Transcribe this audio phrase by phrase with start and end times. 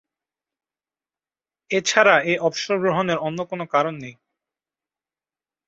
[1.71, 4.15] এছাড়া, এ অবসর গ্রহণের অন্য কোন কারণ নেই।